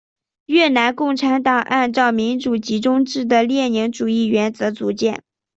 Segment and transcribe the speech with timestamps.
[0.47, 5.21] 越南共产党按照民主集中制的列宁主义原则组建。